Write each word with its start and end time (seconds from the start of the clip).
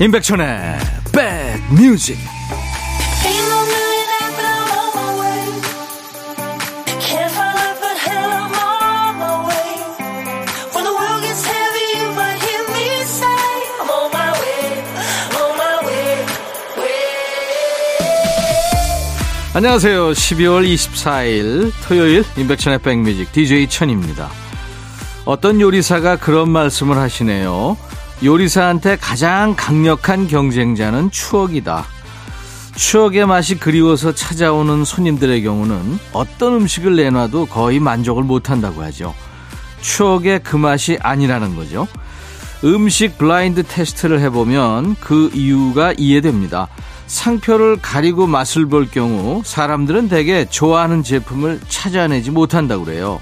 임백천의 0.00 0.78
백뮤직. 1.12 2.16
안녕하세요. 19.52 20.12
12월 20.12 20.64
24일 20.64 21.72
토요일 21.88 22.24
임백천의 22.36 22.78
백뮤직 22.78 23.32
DJ 23.32 23.68
천입니다. 23.68 24.30
어떤 25.24 25.60
요리사가 25.60 26.14
그런 26.16 26.48
말씀을 26.50 26.96
하시네요 26.96 27.76
요리사한테 28.24 28.96
가장 28.96 29.54
강력한 29.56 30.26
경쟁자는 30.26 31.10
추억이다. 31.10 31.84
추억의 32.74 33.26
맛이 33.26 33.58
그리워서 33.58 34.12
찾아오는 34.12 34.84
손님들의 34.84 35.42
경우는 35.42 35.98
어떤 36.12 36.54
음식을 36.54 36.96
내놔도 36.96 37.46
거의 37.46 37.80
만족을 37.80 38.24
못한다고 38.24 38.82
하죠. 38.84 39.14
추억의 39.80 40.42
그 40.42 40.56
맛이 40.56 40.98
아니라는 41.00 41.54
거죠. 41.54 41.86
음식 42.64 43.18
블라인드 43.18 43.62
테스트를 43.62 44.20
해보면 44.20 44.96
그 45.00 45.30
이유가 45.32 45.92
이해됩니다. 45.96 46.66
상표를 47.06 47.78
가리고 47.80 48.26
맛을 48.26 48.66
볼 48.66 48.88
경우 48.90 49.42
사람들은 49.44 50.08
대개 50.08 50.44
좋아하는 50.44 51.02
제품을 51.02 51.60
찾아내지 51.68 52.32
못한다고 52.32 52.84
그래요. 52.84 53.20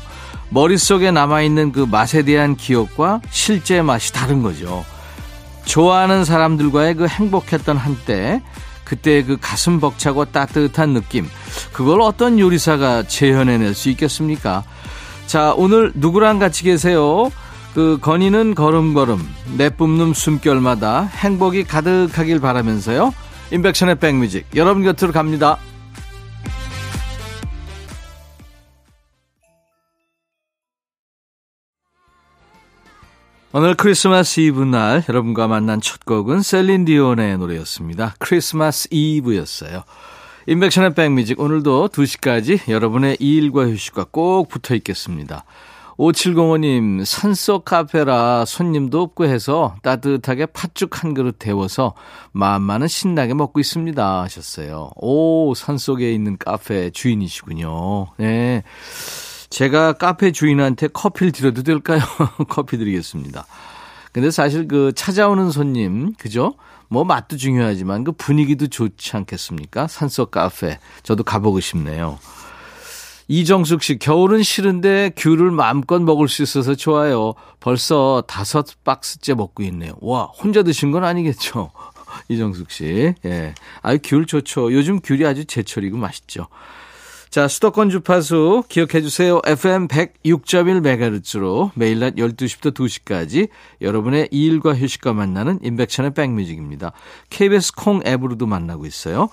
머릿속에 0.51 1.11
남아있는 1.11 1.73
그 1.73 1.81
맛에 1.81 2.23
대한 2.23 2.57
기억과 2.57 3.21
실제 3.31 3.83
맛이 3.83 4.13
다른 4.13 4.43
거죠. 4.43 4.85
좋아하는 5.65 6.25
사람들과의 6.25 6.95
그 6.95 7.07
행복했던 7.07 7.77
한때, 7.77 8.41
그때 8.85 9.25
그 9.25 9.37
가슴 9.41 9.81
벅차고 9.81 10.27
따뜻한 10.27 10.95
느낌, 10.95 11.29
그걸 11.73 12.01
어떤 12.01 12.39
요리사가 12.39 13.03
재현해낼 13.03 13.75
수 13.75 13.91
있겠습니까? 13.91 14.63
자, 15.27 15.53
오늘 15.57 15.91
누구랑 15.95 16.39
같이 16.39 16.63
계세요? 16.63 17.31
그 17.75 17.99
건이는 18.01 18.55
걸음걸음, 18.55 19.29
내뿜는 19.59 20.15
숨결마다 20.15 21.03
행복이 21.03 21.65
가득하길 21.65 22.41
바라면서요. 22.41 23.13
인백션의 23.51 23.97
백뮤직, 23.97 24.47
여러분 24.55 24.85
곁으로 24.85 25.13
갑니다. 25.13 25.59
오늘 33.59 33.75
크리스마스 33.75 34.41
이브 34.41 34.65
날 34.65 35.03
여러분과 35.09 35.49
만난 35.49 35.81
첫 35.81 36.05
곡은 36.05 36.43
셀린 36.43 36.85
디온의 36.85 37.39
노래였습니다. 37.39 38.15
크리스마스 38.19 38.87
이브였어요. 38.91 39.83
인백션의 40.47 40.93
백뮤직 40.93 41.41
오늘도 41.41 41.89
2시까지 41.89 42.69
여러분의 42.71 43.17
일과 43.19 43.67
휴식과 43.67 44.09
꼭 44.11 44.49
붙어 44.51 44.75
있겠습니다. 44.75 45.47
5705님 45.97 47.07
산속 47.07 47.65
카페라 47.65 48.45
손님도 48.45 49.01
없고 49.01 49.25
해서 49.25 49.77
따뜻하게 49.83 50.45
팥죽 50.45 51.03
한 51.03 51.15
그릇 51.15 51.37
데워서 51.39 51.95
마음만은 52.33 52.89
신나게 52.89 53.33
먹고 53.33 53.59
있습니다 53.59 54.21
하셨어요. 54.25 54.91
오 54.97 55.55
산속에 55.55 56.13
있는 56.13 56.37
카페 56.37 56.91
주인이시군요. 56.91 58.09
네. 58.19 58.65
제가 59.51 59.95
카페 59.95 60.33
주인한테 60.33 60.89
커피를 60.89 61.33
드려도 61.33 61.63
될까요? 61.63 62.01
커피 62.49 62.79
드리겠습니다. 62.79 63.47
근데 64.13 64.31
사실 64.31 64.67
그 64.67 64.93
찾아오는 64.95 65.51
손님, 65.51 66.15
그죠? 66.15 66.55
뭐 66.89 67.05
맛도 67.05 67.37
중요하지만 67.37 68.05
그 68.05 68.13
분위기도 68.13 68.67
좋지 68.67 69.17
않겠습니까? 69.17 69.89
산속 69.89 70.31
카페. 70.31 70.79
저도 71.03 71.25
가보고 71.25 71.61
싶네요. 71.61 72.19
이정숙 73.29 73.83
씨, 73.83 73.99
겨울은 73.99 74.43
싫은데 74.43 75.13
귤을 75.17 75.51
마음껏 75.51 76.01
먹을 76.01 76.29
수 76.29 76.43
있어서 76.45 76.75
좋아요. 76.77 77.35
벌써 77.59 78.23
다섯 78.29 78.67
박스째 78.85 79.35
먹고 79.35 79.65
있네요. 79.65 79.95
와, 80.01 80.25
혼자 80.25 80.63
드신 80.63 80.93
건 80.93 81.03
아니겠죠? 81.05 81.73
이정숙 82.29 82.71
씨. 82.71 83.15
예. 83.25 83.55
아유, 83.83 83.99
귤 84.03 84.27
좋죠. 84.27 84.73
요즘 84.73 85.01
귤이 85.01 85.27
아주 85.27 85.45
제철이고 85.45 85.97
맛있죠. 85.97 86.47
자, 87.37 87.49
수도권 87.49 87.91
주파수 87.91 88.65
기억해 88.67 89.03
주세요. 89.03 89.43
FM 89.45 89.89
106.1MHz로 89.89 91.71
매일 91.75 91.99
낮 91.99 92.15
12시부터 92.15 92.73
2시까지 92.73 93.51
여러분의 93.83 94.29
일과 94.31 94.75
휴식과 94.75 95.13
만나는 95.13 95.59
인백천의 95.63 96.15
백뮤직입니다. 96.15 96.93
KBS 97.29 97.75
콩 97.75 98.01
앱으로도 98.07 98.47
만나고 98.47 98.87
있어요. 98.87 99.29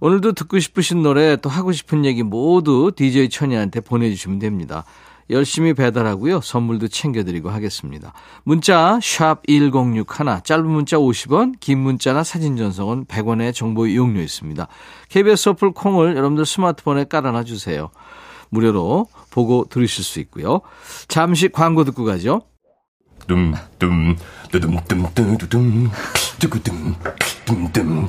오늘도 0.00 0.32
듣고 0.32 0.58
싶으신 0.58 1.02
노래 1.02 1.36
또 1.36 1.48
하고 1.48 1.72
싶은 1.72 2.04
얘기 2.04 2.22
모두 2.22 2.92
DJ 2.94 3.30
천이한테 3.30 3.80
보내주시면 3.80 4.38
됩니다. 4.38 4.84
열심히 5.30 5.74
배달하고요. 5.74 6.40
선물도 6.40 6.88
챙겨드리고 6.88 7.50
하겠습니다. 7.50 8.12
문자 8.44 8.98
1061, 9.00 10.04
짧은 10.44 10.66
문자 10.66 10.96
50원, 10.96 11.54
긴 11.60 11.78
문자나 11.78 12.24
사진 12.24 12.56
전송은 12.56 13.06
100원의 13.06 13.54
정보 13.54 13.86
이용료 13.86 14.20
있습니다. 14.20 14.66
KBS 15.08 15.50
어플 15.50 15.72
콩을 15.72 16.16
여러분들 16.16 16.44
스마트폰에 16.44 17.04
깔아놔 17.04 17.44
주세요. 17.44 17.90
무료로 18.50 19.06
보고 19.30 19.66
들으실 19.70 20.04
수 20.04 20.20
있고요. 20.20 20.60
잠시 21.08 21.48
광고 21.48 21.84
듣고 21.84 22.04
가죠. 22.04 22.42
둠둠 23.26 24.16
두둠둠 24.50 25.38
두둠 25.38 25.90
두구둠 26.40 26.94
둠둠 27.44 28.08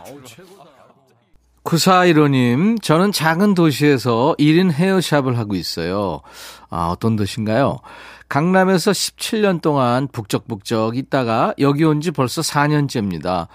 구사이로님, 1.71 2.79
저는 2.79 3.13
작은 3.13 3.53
도시에서 3.53 4.35
1인 4.37 4.73
헤어샵을 4.73 5.37
하고 5.37 5.55
있어요. 5.55 6.19
아, 6.69 6.87
어떤 6.87 7.15
도시인가요? 7.15 7.77
강남에서 8.27 8.91
17년 8.91 9.61
동안 9.61 10.09
북적북적 10.11 10.97
있다가 10.97 11.53
여기 11.59 11.85
온 11.85 12.01
지 12.01 12.11
벌써 12.11 12.41
4년째입니다. 12.41 13.47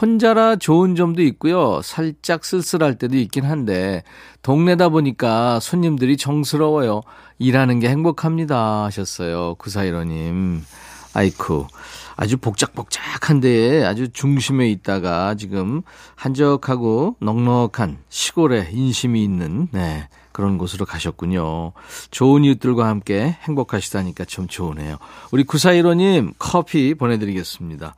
혼자라 0.00 0.56
좋은 0.56 0.96
점도 0.96 1.20
있고요. 1.24 1.82
살짝 1.82 2.46
쓸쓸할 2.46 2.96
때도 2.96 3.18
있긴 3.18 3.44
한데, 3.44 4.02
동네다 4.40 4.88
보니까 4.88 5.60
손님들이 5.60 6.16
정스러워요. 6.16 7.02
일하는 7.38 7.80
게 7.80 7.90
행복합니다. 7.90 8.84
하셨어요. 8.84 9.56
구사이로님. 9.56 10.62
아이쿠. 11.12 11.66
아주 12.20 12.36
복작복작한데 12.36 13.84
아주 13.84 14.08
중심에 14.12 14.68
있다가 14.70 15.36
지금 15.36 15.82
한적하고 16.16 17.14
넉넉한 17.20 17.98
시골에 18.08 18.68
인심이 18.72 19.22
있는 19.22 19.68
네, 19.70 20.08
그런 20.32 20.58
곳으로 20.58 20.84
가셨군요. 20.84 21.72
좋은 22.10 22.42
이웃들과 22.42 22.88
함께 22.88 23.36
행복하시다니까 23.42 24.24
참 24.24 24.48
좋으네요. 24.48 24.96
우리 25.30 25.44
구사일호님 25.44 26.34
커피 26.40 26.94
보내드리겠습니다. 26.94 27.94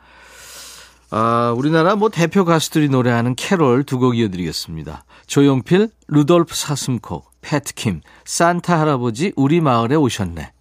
아, 1.12 1.54
우리나라 1.56 1.96
뭐 1.96 2.10
대표 2.10 2.44
가수들이 2.44 2.90
노래하는 2.90 3.34
캐롤 3.34 3.84
두 3.84 3.98
곡 3.98 4.18
이어드리겠습니다. 4.18 5.04
조용필, 5.28 5.88
루돌프 6.08 6.54
사슴코, 6.54 7.24
패티김, 7.40 8.02
산타 8.26 8.78
할아버지 8.80 9.32
우리 9.34 9.62
마을에 9.62 9.94
오셨네. 9.94 10.52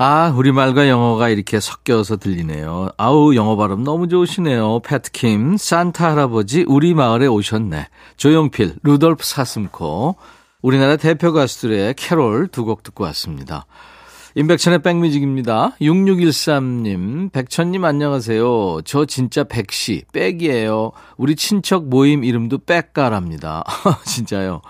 아, 0.00 0.32
우리말과 0.36 0.88
영어가 0.88 1.28
이렇게 1.28 1.58
섞여서 1.58 2.18
들리네요. 2.18 2.90
아우, 2.96 3.34
영어 3.34 3.56
발음 3.56 3.82
너무 3.82 4.06
좋으시네요. 4.06 4.80
패티김, 4.84 5.56
산타 5.56 6.12
할아버지, 6.12 6.64
우리 6.68 6.94
마을에 6.94 7.26
오셨네. 7.26 7.88
조용필, 8.16 8.76
루돌프 8.84 9.24
사슴코. 9.24 10.14
우리나라 10.62 10.96
대표 10.96 11.32
가수들의 11.32 11.94
캐롤 11.94 12.46
두 12.48 12.64
곡 12.64 12.84
듣고 12.84 13.02
왔습니다. 13.04 13.66
임백천의 14.36 14.82
백뮤직입니다. 14.82 15.72
6613님, 15.80 17.32
백천님 17.32 17.84
안녕하세요. 17.84 18.82
저 18.84 19.04
진짜 19.04 19.42
백씨, 19.42 20.04
백이에요. 20.12 20.92
우리 21.16 21.34
친척 21.34 21.88
모임 21.88 22.22
이름도 22.22 22.58
백가랍니다. 22.58 23.64
진짜요. 24.06 24.60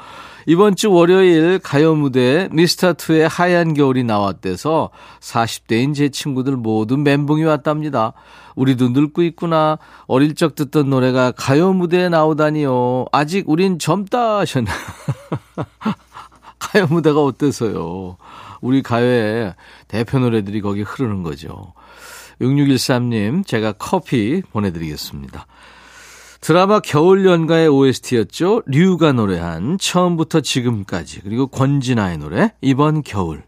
이번 0.48 0.76
주 0.76 0.90
월요일 0.90 1.58
가요 1.58 1.94
무대 1.94 2.48
미스터2의 2.48 3.28
하얀 3.30 3.74
겨울이 3.74 4.02
나왔대서 4.02 4.88
40대인 5.20 5.94
제 5.94 6.08
친구들 6.08 6.56
모두 6.56 6.96
멘붕이 6.96 7.44
왔답니다. 7.44 8.14
우리도 8.56 8.88
늙고 8.88 9.24
있구나. 9.24 9.76
어릴 10.06 10.34
적 10.34 10.54
듣던 10.54 10.88
노래가 10.88 11.32
가요 11.32 11.74
무대에 11.74 12.08
나오다니요. 12.08 13.08
아직 13.12 13.46
우린 13.46 13.78
젊다 13.78 14.38
하셨나. 14.38 14.72
가요 16.58 16.86
무대가 16.88 17.22
어때서요? 17.22 18.16
우리 18.62 18.82
가요의 18.82 19.54
대표 19.86 20.18
노래들이 20.18 20.62
거기 20.62 20.80
흐르는 20.80 21.24
거죠. 21.24 21.74
6613님, 22.40 23.46
제가 23.46 23.72
커피 23.72 24.40
보내드리겠습니다. 24.50 25.46
드라마 26.40 26.80
겨울 26.80 27.26
연가의 27.26 27.68
OST였죠. 27.68 28.62
류가 28.66 29.12
노래한 29.12 29.78
처음부터 29.78 30.40
지금까지 30.40 31.20
그리고 31.22 31.46
권진아의 31.48 32.18
노래 32.18 32.52
이번 32.60 33.02
겨울. 33.02 33.47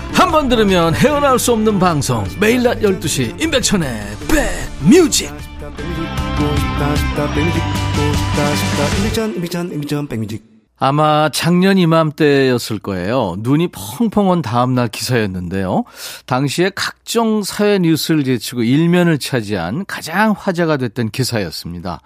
한 0.21 0.31
번 0.31 0.47
들으면 0.47 0.93
헤어나올 0.93 1.39
수 1.39 1.51
없는 1.51 1.79
방송 1.79 2.23
매일 2.39 2.61
낮 2.61 2.79
12시 2.79 3.41
임백천의 3.41 4.01
백뮤직 4.29 5.33
아마 10.77 11.29
작년 11.29 11.77
이맘때였을 11.77 12.77
거예요. 12.79 13.35
눈이 13.39 13.69
펑펑 13.69 14.29
온 14.29 14.41
다음날 14.43 14.89
기사였는데요. 14.89 15.85
당시에 16.27 16.71
각종 16.75 17.41
사회 17.41 17.79
뉴스를 17.79 18.23
제치고 18.23 18.61
일면을 18.61 19.17
차지한 19.17 19.85
가장 19.85 20.35
화제가 20.37 20.77
됐던 20.77 21.09
기사였습니다. 21.09 21.99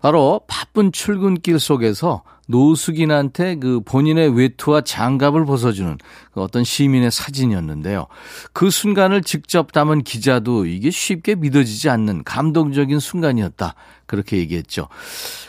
바로 0.00 0.40
바쁜 0.46 0.92
출근길 0.92 1.58
속에서 1.58 2.22
노숙인한테 2.46 3.56
그 3.56 3.80
본인의 3.80 4.36
외투와 4.36 4.80
장갑을 4.80 5.44
벗어주는 5.44 5.98
그 6.32 6.40
어떤 6.40 6.64
시민의 6.64 7.10
사진이었는데요. 7.10 8.06
그 8.52 8.70
순간을 8.70 9.22
직접 9.22 9.72
담은 9.72 10.02
기자도 10.02 10.66
이게 10.66 10.90
쉽게 10.90 11.34
믿어지지 11.34 11.90
않는 11.90 12.24
감동적인 12.24 13.00
순간이었다. 13.00 13.74
그렇게 14.06 14.38
얘기했죠. 14.38 14.88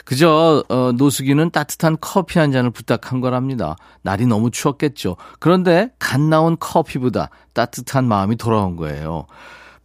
그저 0.04 0.64
어, 0.70 0.92
노숙인은 0.94 1.52
따뜻한 1.52 1.98
커피 2.02 2.40
한 2.40 2.52
잔을 2.52 2.72
부탁한 2.72 3.22
거랍니다. 3.22 3.76
날이 4.02 4.26
너무 4.26 4.50
추웠겠죠. 4.50 5.18
그런데 5.40 5.92
갓 6.00 6.20
나온 6.20 6.58
커피보다 6.60 7.30
따뜻한 7.54 8.08
마음이 8.08 8.36
돌아온 8.36 8.76
거예요. 8.76 9.28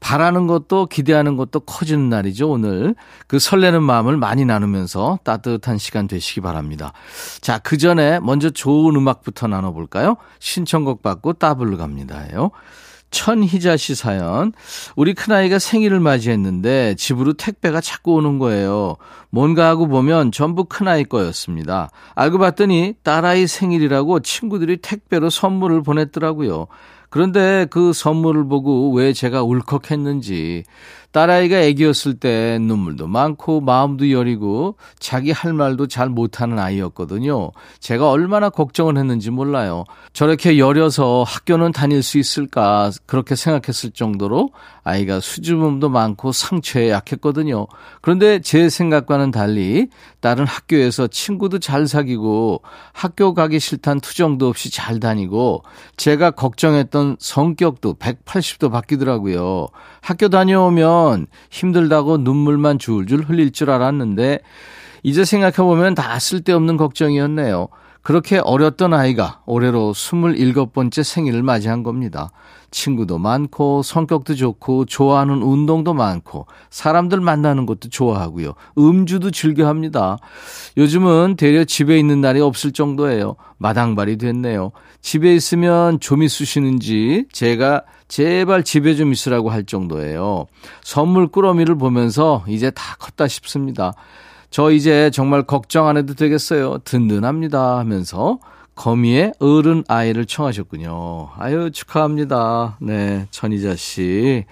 바라는 0.03 0.49
것도 0.49 0.87
기대하는 0.87 1.37
것도 1.37 1.61
커지는 1.61 2.09
날이죠, 2.09 2.51
오늘. 2.51 2.97
그 3.29 3.39
설레는 3.39 3.85
마음을 3.85 4.17
많이 4.17 4.45
나누면서 4.45 5.21
따뜻한 5.23 5.79
시간 5.79 6.09
되시기 6.09 6.41
바랍니다. 6.41 6.93
자, 7.41 7.59
그 7.59 7.79
전에 7.79 8.19
먼저 8.19 8.51
좋은 8.51 8.97
음악부터 8.97 9.47
나눠볼까요? 9.47 10.17
신청곡 10.41 11.03
받고 11.03 11.35
따블로 11.35 11.79
갑니다요. 11.79 12.51
천희자 13.13 13.77
씨 13.77 13.95
사연. 13.95 14.53
우리 14.97 15.15
큰아이가 15.15 15.61
생일을 15.61 16.01
맞이했는데 16.01 16.97
집으로 16.97 17.35
택배가 17.35 17.81
자꾸 17.81 18.15
오는 18.15 18.39
거예요. 18.39 18.97
뭔가 19.35 19.67
하고 19.69 19.89
보면 19.89 20.31
전부 20.31 20.67
큰아이 20.67 21.05
거였습니다. 21.05 21.89
알고 22.15 22.37
봤더니 22.37 22.97
딸아이 23.03 23.47
생일이라고 23.47 24.21
친구들이 24.21 24.77
택배로 24.77 25.31
선물을 25.31 25.83
보냈더라고요. 25.83 26.67
그런데 27.09 27.67
그 27.71 27.95
선물을 27.95 28.47
보고 28.49 28.93
왜 28.93 29.15
제가 29.15 29.43
울컥했는지 29.43 30.65
딸아이가 31.13 31.61
애기였을 31.61 32.15
때 32.15 32.59
눈물도 32.61 33.07
많고 33.07 33.61
마음도 33.61 34.11
여리고 34.11 34.77
자기 34.99 35.31
할 35.31 35.53
말도 35.53 35.87
잘 35.89 36.09
못하는 36.09 36.59
아이였거든요. 36.59 37.53
제가 37.81 38.11
얼마나 38.11 38.49
걱정을 38.49 38.97
했는지 38.97 39.31
몰라요. 39.31 39.85
저렇게 40.13 40.59
여려서 40.59 41.23
학교는 41.27 41.73
다닐 41.73 42.03
수 42.03 42.19
있을까 42.19 42.91
그렇게 43.07 43.37
생각했을 43.37 43.91
정도로 43.91 44.51
아이가 44.85 45.21
수줍음도 45.21 45.89
많고 45.89 46.33
상처에 46.33 46.91
약했거든요. 46.91 47.67
그런데 48.01 48.41
제 48.41 48.69
생각과는 48.69 49.31
달리 49.31 49.89
딸은 50.21 50.45
학교에서 50.47 51.07
친구도 51.07 51.61
잘 51.61 51.87
사귀고 51.87 52.63
학교 52.93 53.35
가기 53.35 53.61
싫단 53.61 54.01
투정도 54.01 54.49
없이 54.49 54.73
잘 54.73 54.99
다니고 54.99 55.63
제가 55.97 56.33
걱정했던 56.33 57.17
성격도 57.21 57.95
180도 57.95 58.73
바뀌더라고요. 58.73 59.69
학교 60.01 60.29
다녀오면 60.29 61.27
힘들다고 61.51 62.19
눈물만 62.19 62.79
줄줄 62.79 63.23
흘릴 63.23 63.53
줄 63.53 63.71
알았는데 63.71 64.41
이제 65.05 65.25
생각해보면 65.25 65.95
다 65.95 66.19
쓸데없는 66.19 66.77
걱정이었네요. 66.77 67.69
그렇게 68.03 68.39
어렸던 68.39 68.95
아이가 68.95 69.43
올해로 69.47 69.93
27번째 69.93 71.05
생일을 71.05 71.43
맞이한 71.43 71.85
겁니다. 71.85 72.31
친구도 72.73 73.19
많고 73.19 73.83
성격도 73.83 74.35
좋고 74.35 74.87
좋아하는 74.87 75.43
운동도 75.43 75.95
많고 75.95 76.47
사람들 76.71 77.21
만나는 77.21 77.67
것도 77.67 77.91
좋아하고요. 77.91 78.55
음주도 78.77 79.31
즐겨 79.31 79.69
합니다. 79.69 80.19
요즘은 80.77 81.37
대려 81.37 81.65
집에 81.65 81.99
있는 81.99 82.21
날이 82.21 82.41
없을 82.41 82.73
정도예요. 82.73 83.37
마당발이 83.59 84.17
됐네요. 84.19 84.73
집에 85.01 85.35
있으면 85.35 86.01
좀이 86.01 86.29
쑤시는지 86.29 87.27
제가 87.31 87.85
제발 88.09 88.65
집에 88.65 88.97
좀 88.97 89.13
있으라고 89.13 89.51
할 89.51 89.65
정도예요. 89.65 90.47
선물 90.83 91.29
꾸러미를 91.29 91.77
보면서 91.77 92.45
이제 92.49 92.71
다 92.71 92.97
컸다 92.99 93.29
싶습니다. 93.29 93.93
저 94.51 94.71
이제 94.71 95.11
정말 95.11 95.45
걱정 95.45 95.89
안 95.89 95.97
해도 95.97 96.15
되겠어요. 96.15 96.79
든든합니다 96.85 97.79
하면서 97.79 98.39
거미의 98.75 99.33
어른 99.39 99.85
아이를 99.89 100.27
청하셨군요. 100.27 101.31
아유, 101.39 101.71
축하합니다. 101.71 102.79
네, 102.81 103.27
천희자 103.31 103.77
씨. 103.77 104.45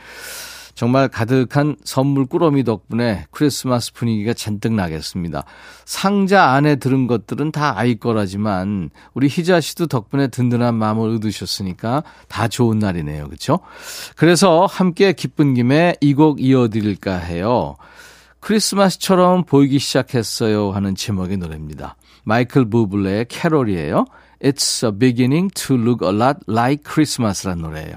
정말 0.75 1.09
가득한 1.09 1.77
선물 1.85 2.25
꾸러미 2.25 2.65
덕분에 2.65 3.27
크리스마스 3.33 3.93
분위기가 3.93 4.33
잔뜩 4.33 4.73
나겠습니다. 4.73 5.45
상자 5.85 6.53
안에 6.53 6.77
들은 6.77 7.07
것들은 7.07 7.53
다 7.53 7.79
아이 7.79 7.97
거라지만 7.97 8.89
우리 9.13 9.27
희자 9.29 9.61
씨도 9.61 9.89
덕분에 9.89 10.29
든든한 10.29 10.75
마음을 10.75 11.11
얻으셨으니까 11.17 12.03
다 12.29 12.49
좋은 12.49 12.79
날이네요. 12.79 13.27
그렇죠? 13.27 13.61
그래서 14.17 14.65
함께 14.65 15.13
기쁜 15.13 15.53
김에 15.53 15.97
이 16.01 16.15
곡 16.15 16.41
이어드릴까 16.41 17.15
해요. 17.17 17.77
크리스마스처럼 18.41 19.45
보이기 19.45 19.79
시작했어요 19.79 20.71
하는 20.73 20.95
제목의 20.95 21.37
노래입니다. 21.37 21.97
마이클 22.25 22.69
부블레의 22.69 23.27
캐롤이에요. 23.29 24.07
It's 24.43 24.99
beginning 24.99 25.53
to 25.55 25.77
look 25.77 26.07
a 26.07 26.15
lot 26.15 26.39
like 26.49 26.83
Christmas라는 26.85 27.63
노래예요. 27.63 27.97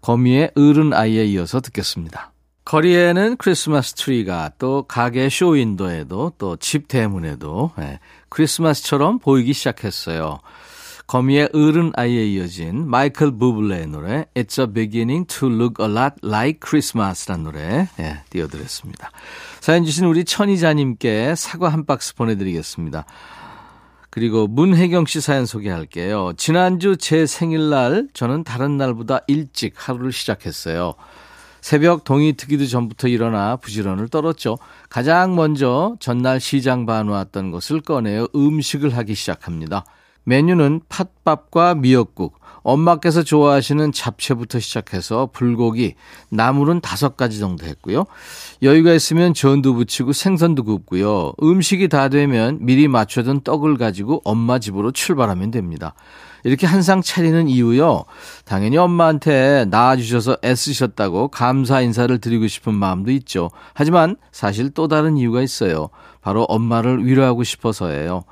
거미의 0.00 0.52
어른 0.56 0.92
아이에 0.92 1.24
이어서 1.26 1.60
듣겠습니다. 1.60 2.32
거리에는 2.64 3.38
크리스마스 3.38 3.94
트리가 3.94 4.50
또 4.58 4.84
가게 4.86 5.30
쇼윈도에도 5.30 6.34
또 6.36 6.56
집 6.56 6.86
대문에도 6.86 7.70
네, 7.78 7.98
크리스마스처럼 8.28 9.18
보이기 9.18 9.54
시작했어요. 9.54 10.38
거미의 11.08 11.48
어른 11.54 11.90
아이에 11.96 12.26
이어진 12.26 12.86
마이클 12.86 13.30
부블레의 13.30 13.86
노래 13.86 14.26
It's 14.34 14.60
a 14.60 14.70
beginning 14.70 15.26
to 15.26 15.48
look 15.48 15.82
a 15.82 15.90
lot 15.90 16.16
like 16.22 16.60
Christmas라는 16.62 17.44
노래 17.44 17.88
예, 17.98 18.20
띄워드렸습니다. 18.28 19.10
사연 19.58 19.86
주신 19.86 20.04
우리 20.04 20.26
천희자님께 20.26 21.34
사과 21.34 21.70
한 21.70 21.86
박스 21.86 22.14
보내드리겠습니다. 22.14 23.06
그리고 24.10 24.46
문혜경 24.48 25.06
씨 25.06 25.22
사연 25.22 25.46
소개할게요. 25.46 26.34
지난주 26.36 26.98
제 26.98 27.24
생일날 27.24 28.08
저는 28.12 28.44
다른 28.44 28.76
날보다 28.76 29.20
일찍 29.28 29.76
하루를 29.76 30.12
시작했어요. 30.12 30.92
새벽 31.62 32.04
동이 32.04 32.34
트기도 32.34 32.66
전부터 32.66 33.08
일어나 33.08 33.56
부지런을 33.56 34.08
떨었죠. 34.08 34.58
가장 34.90 35.36
먼저 35.36 35.96
전날 36.00 36.38
시장 36.38 36.84
봐놓았던 36.84 37.50
것을 37.50 37.80
꺼내어 37.80 38.28
음식을 38.34 38.94
하기 38.94 39.14
시작합니다. 39.14 39.86
메뉴는 40.24 40.80
팥밥과 40.88 41.76
미역국, 41.76 42.38
엄마께서 42.62 43.22
좋아하시는 43.22 43.92
잡채부터 43.92 44.60
시작해서 44.60 45.30
불고기, 45.32 45.94
나물은 46.30 46.80
다섯 46.80 47.16
가지 47.16 47.38
정도 47.38 47.64
했고요. 47.66 48.04
여유가 48.62 48.92
있으면 48.92 49.32
전도 49.32 49.74
부치고 49.74 50.12
생선도 50.12 50.64
굽고요. 50.64 51.32
음식이 51.42 51.88
다 51.88 52.08
되면 52.08 52.58
미리 52.60 52.88
맞춰둔 52.88 53.40
떡을 53.40 53.78
가지고 53.78 54.20
엄마 54.24 54.58
집으로 54.58 54.92
출발하면 54.92 55.50
됩니다. 55.50 55.94
이렇게 56.44 56.66
한 56.66 56.82
상 56.88 57.02
차리는 57.02 57.48
이유요. 57.48 58.04
당연히 58.46 58.78
엄마한테 58.78 59.66
낳아주셔서 59.68 60.38
애쓰셨다고 60.42 61.28
감사 61.28 61.80
인사를 61.82 62.16
드리고 62.18 62.46
싶은 62.46 62.72
마음도 62.72 63.10
있죠. 63.10 63.50
하지만 63.74 64.16
사실 64.32 64.70
또 64.70 64.88
다른 64.88 65.16
이유가 65.18 65.42
있어요. 65.42 65.90
바로 66.22 66.44
엄마를 66.44 67.06
위로하고 67.06 67.42
싶어서예요. 67.44 68.24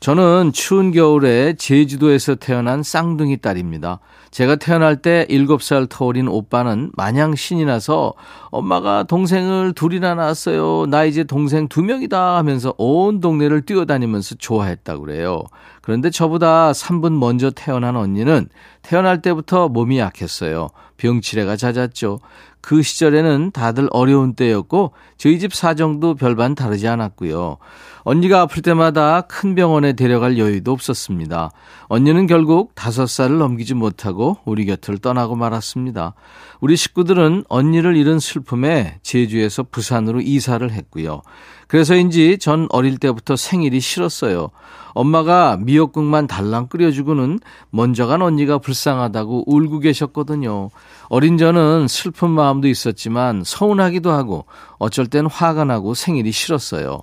저는 0.00 0.52
추운 0.52 0.90
겨울에 0.92 1.54
제주도에서 1.54 2.34
태어난 2.34 2.82
쌍둥이 2.82 3.38
딸입니다. 3.38 4.00
제가 4.30 4.56
태어날 4.56 4.96
때 5.02 5.26
7살 5.28 5.88
터울인 5.90 6.28
오빠는 6.28 6.92
마냥 6.94 7.34
신이 7.34 7.66
나서 7.66 8.14
엄마가 8.50 9.02
동생을 9.02 9.74
둘이나 9.74 10.14
낳았어요. 10.14 10.86
나 10.88 11.04
이제 11.04 11.24
동생 11.24 11.68
두 11.68 11.82
명이다 11.82 12.36
하면서 12.36 12.72
온 12.78 13.20
동네를 13.20 13.62
뛰어다니면서 13.62 14.36
좋아했다고 14.36 15.02
그래요. 15.02 15.42
그런데 15.82 16.10
저보다 16.10 16.72
3분 16.72 17.18
먼저 17.18 17.50
태어난 17.50 17.96
언니는 17.96 18.48
태어날 18.82 19.22
때부터 19.22 19.68
몸이 19.68 19.98
약했어요. 19.98 20.68
병치레가 20.96 21.56
잦았죠. 21.56 22.20
그 22.60 22.80
시절에는 22.80 23.50
다들 23.50 23.88
어려운 23.90 24.34
때였고 24.34 24.92
저희 25.16 25.40
집 25.40 25.52
사정도 25.52 26.14
별반 26.14 26.54
다르지 26.54 26.86
않았고요. 26.86 27.58
언니가 28.04 28.40
아플 28.40 28.62
때마다 28.62 29.22
큰 29.22 29.56
병원에 29.56 29.94
데려갈 29.94 30.38
여유도 30.38 30.70
없었습니다. 30.70 31.50
언니는 31.88 32.28
결국 32.28 32.72
다섯 32.76 33.06
살을 33.06 33.38
넘기지 33.38 33.74
못하고 33.74 34.38
우리 34.44 34.64
곁을 34.64 34.98
떠나고 34.98 35.34
말았습니다. 35.34 36.14
우리 36.60 36.76
식구들은 36.76 37.44
언니를 37.48 37.96
잃은 37.96 38.20
슬픔에 38.20 38.98
제주에서 39.02 39.64
부산으로 39.64 40.20
이사를 40.20 40.68
했고요. 40.70 41.22
그래서인지 41.66 42.38
전 42.38 42.68
어릴 42.70 42.98
때부터 42.98 43.34
생일이 43.34 43.80
싫었어요. 43.80 44.50
엄마가 44.94 45.56
미역국만 45.60 46.26
달랑 46.26 46.68
끓여주고는 46.68 47.40
먼저 47.70 48.06
간 48.06 48.22
언니가 48.22 48.58
불 48.58 48.71
쌍하다고 48.74 49.44
울고 49.46 49.80
계셨거든요. 49.80 50.70
어린 51.08 51.38
저는 51.38 51.88
슬픈 51.88 52.30
마음도 52.30 52.68
있었지만 52.68 53.42
서운하기도 53.44 54.10
하고 54.10 54.46
어쩔 54.78 55.06
땐 55.06 55.26
화가 55.26 55.64
나고 55.64 55.94
생일이 55.94 56.32
싫었어요. 56.32 57.02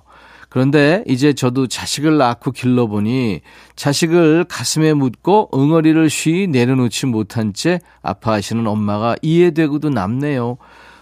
그런데 0.50 1.04
이제 1.06 1.32
저도 1.32 1.68
자식을 1.68 2.18
낳고 2.18 2.50
길러보니 2.50 3.40
자식을 3.76 4.46
가슴에 4.48 4.94
묻고 4.94 5.50
응어리를 5.54 6.10
쉬 6.10 6.48
내려놓지 6.50 7.06
못한 7.06 7.54
채 7.54 7.78
아파하시는 8.02 8.66
엄마가 8.66 9.14
이해되고도 9.22 9.90
남네요. 9.90 10.58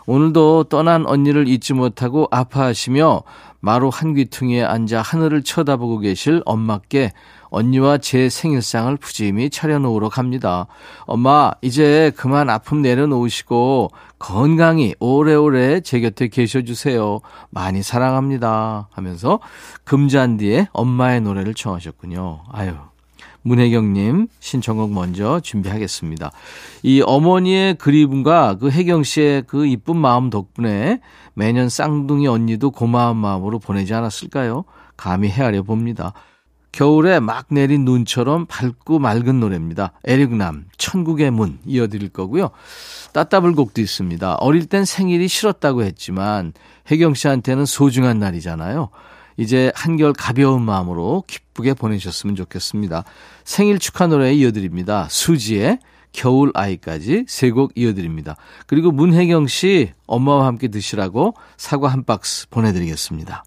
오늘도 0.09 0.65
떠난 0.65 1.07
언니를 1.07 1.49
잊지 1.49 1.75
못하고 1.75 2.29
아파하시며 2.31 3.23
마루 3.61 3.89
한 3.89 4.15
귀퉁이에 4.15 4.63
앉아 4.63 5.03
하늘을 5.03 5.43
쳐다보고 5.43 5.99
계실 5.99 6.43
엄마께 6.45 7.13
언니와 7.51 7.99
제 7.99 8.29
생일상을 8.29 8.97
푸짐히 8.99 9.51
차려놓으러 9.51 10.09
갑니다. 10.09 10.67
엄마, 11.07 11.53
이제 11.63 12.13
그만 12.17 12.51
아픔 12.51 12.83
내려놓으시고 12.83 13.91
건강히 14.19 14.95
오래오래 15.01 15.81
제 15.81 16.01
곁에 16.01 16.29
계셔주세요. 16.29 17.21
많이 17.51 17.83
사랑합니다. 17.83 18.89
하면서 18.93 19.41
금잔디에 19.85 20.69
엄마의 20.73 21.21
노래를 21.23 21.55
청하셨군요. 21.55 22.45
아유. 22.51 22.88
문혜경님 23.43 24.29
신청곡 24.41 24.93
먼저 24.93 25.41
준비하겠습니다. 25.41 26.33
이 26.83 27.03
어머니의 27.05 27.75
그리움과 27.75 28.57
그 28.59 28.71
혜경 28.71 29.03
씨의 29.03 29.45
그 29.47 29.67
이쁜 29.67 29.97
마음 29.97 30.31
덕분에 30.31 31.01
매년 31.35 31.69
쌍둥이 31.69 32.27
언니도 32.27 32.71
고마운 32.71 33.17
마음으로 33.17 33.59
보내지 33.59 33.95
않았을까요? 33.95 34.65
감히 34.97 35.29
헤아려 35.29 35.63
봅니다. 35.63 36.13
겨울에 36.73 37.19
막 37.19 37.47
내린 37.49 37.85
눈처럼 37.85 38.47
밝고 38.47 38.99
맑은 38.99 39.41
노래입니다. 39.41 39.93
에릭남, 40.05 40.67
천국의 40.77 41.31
문 41.31 41.59
이어드릴 41.67 42.11
거고요. 42.11 42.51
따따블 43.13 43.55
곡도 43.55 43.81
있습니다. 43.81 44.35
어릴 44.35 44.67
땐 44.67 44.85
생일이 44.85 45.29
싫었다고 45.29 45.83
했지만 45.83 46.53
혜경 46.91 47.15
씨한테는 47.15 47.65
소중한 47.65 48.19
날이잖아요. 48.19 48.91
이제 49.39 49.73
한결 49.75 50.13
가벼운 50.13 50.63
마음으로 50.63 51.25
기쁘게 51.27 51.75
보내셨으면 51.75 52.37
좋겠습니다. 52.37 53.05
생일 53.45 53.79
축하 53.79 54.07
노래 54.07 54.33
이어드립니다. 54.35 55.07
수지의 55.09 55.79
겨울 56.13 56.51
아이까지 56.55 57.25
세 57.29 57.51
곡 57.51 57.73
이어드립니다. 57.77 58.37
그리고 58.67 58.91
문혜경 58.91 59.47
씨 59.47 59.93
엄마와 60.07 60.47
함께 60.47 60.69
드시라고 60.69 61.35
사과 61.57 61.89
한 61.89 62.05
박스 62.05 62.49
보내드리겠습니다. 62.51 63.45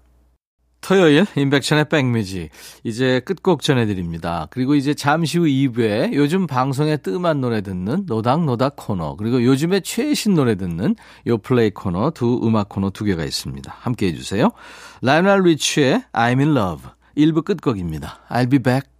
토요일 0.82 1.24
인백션의 1.36 1.86
백뮤직 1.88 2.50
이제 2.84 3.20
끝곡 3.24 3.62
전해드립니다. 3.62 4.48
그리고 4.50 4.74
이제 4.74 4.92
잠시 4.92 5.38
후 5.38 5.44
2부에 5.44 6.12
요즘 6.12 6.46
방송에 6.46 6.98
뜸한 6.98 7.40
노래 7.40 7.62
듣는 7.62 8.04
노닥노닥 8.06 8.74
코너 8.76 9.16
그리고 9.16 9.42
요즘에 9.42 9.80
최신 9.80 10.34
노래 10.34 10.56
듣는 10.56 10.96
요플레이 11.26 11.70
코너 11.70 12.10
두 12.10 12.40
음악 12.42 12.68
코너 12.68 12.90
두 12.90 13.04
개가 13.04 13.24
있습니다. 13.24 13.74
함께 13.78 14.08
해주세요. 14.08 14.50
라이오넬 15.00 15.44
리치의 15.44 16.02
I'm 16.12 16.40
in 16.40 16.56
love 16.56 16.90
1부 17.16 17.44
끝곡입니다. 17.44 18.20
I'll 18.28 18.50
be 18.50 18.58
back. 18.58 18.90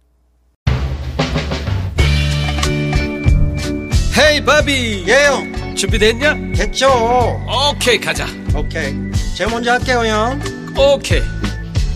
hey 4.15 4.45
바비 4.45 5.05
예영 5.07 5.75
준비됐냐? 5.75 6.35
됐죠 6.55 6.87
오케이 7.71 7.99
가자 7.99 8.27
오케이 8.55 8.93
제가 9.35 9.49
먼저 9.49 9.71
할게요 9.71 10.03
형 10.05 10.39
오케이 10.77 11.21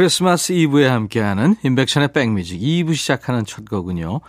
크리스마스 0.00 0.54
이브에 0.54 0.88
함께하는 0.88 1.56
인백션의 1.62 2.14
백뮤직 2.14 2.58
2부 2.58 2.94
시작하는 2.94 3.44
첫 3.44 3.68
곡은요. 3.68 4.22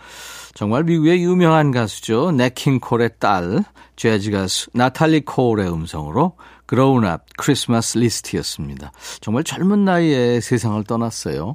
정말 0.52 0.84
미국의 0.84 1.22
유명한 1.22 1.70
가수죠. 1.70 2.30
냇 2.30 2.55
킹 2.55 2.80
콜의 2.80 3.12
딸, 3.18 3.64
재즈 3.96 4.32
가수 4.32 4.68
나탈리 4.74 5.24
콜의 5.24 5.72
음성으로 5.72 6.36
Grown-Up 6.66 7.22
Christmas 7.38 7.96
List였습니다. 7.96 8.92
정말 9.22 9.44
젊은 9.44 9.86
나이에 9.86 10.42
세상을 10.42 10.84
떠났어요. 10.84 11.54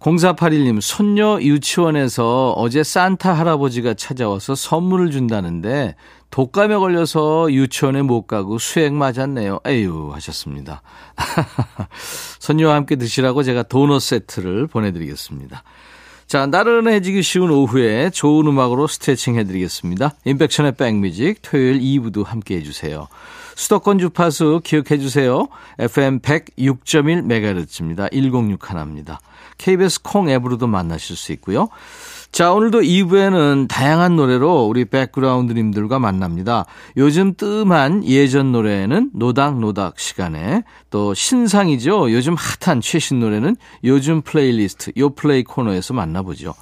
0481님, 0.00 0.80
손녀 0.80 1.38
유치원에서 1.38 2.54
어제 2.56 2.82
산타 2.82 3.34
할아버지가 3.34 3.92
찾아와서 3.92 4.54
선물을 4.54 5.10
준다는데 5.10 5.94
독감에 6.30 6.76
걸려서 6.76 7.50
유치원에 7.50 8.02
못 8.02 8.26
가고 8.26 8.58
수액 8.58 8.92
맞았네요. 8.92 9.60
에휴 9.66 10.12
하셨습니다. 10.12 10.82
손녀와 12.40 12.74
함께 12.74 12.96
드시라고 12.96 13.42
제가 13.42 13.62
도넛 13.62 14.02
세트를 14.02 14.66
보내드리겠습니다. 14.66 15.62
자, 16.26 16.44
나른해지기 16.46 17.22
쉬운 17.22 17.50
오후에 17.50 18.10
좋은 18.10 18.48
음악으로 18.48 18.88
스트레칭 18.88 19.36
해드리겠습니다. 19.36 20.14
인백션의 20.24 20.72
백뮤직 20.72 21.38
토요일 21.40 21.78
2부도 21.78 22.24
함께 22.24 22.56
해주세요. 22.56 23.06
수도권 23.54 24.00
주파수 24.00 24.60
기억해 24.64 24.98
주세요. 24.98 25.46
FM 25.78 26.20
106.1MHz입니다. 26.20 28.10
106 28.10 28.70
하나입니다. 28.70 29.20
KBS 29.58 30.02
콩 30.02 30.28
앱으로도 30.28 30.66
만나실 30.66 31.16
수 31.16 31.32
있고요. 31.32 31.68
자, 32.32 32.52
오늘도 32.52 32.80
2부에는 32.80 33.66
다양한 33.68 34.16
노래로 34.16 34.66
우리 34.66 34.84
백그라운드님들과 34.84 35.98
만납니다. 35.98 36.66
요즘 36.96 37.34
뜸한 37.34 38.04
예전 38.04 38.52
노래는 38.52 39.10
노닥노닥 39.14 39.98
시간에 39.98 40.62
또 40.90 41.14
신상이죠. 41.14 42.12
요즘 42.12 42.34
핫한 42.34 42.82
최신 42.82 43.20
노래는 43.20 43.56
요즘 43.84 44.20
플레이리스트 44.20 44.92
요플레이 44.98 45.44
코너에서 45.44 45.94
만나보죠. 45.94 46.54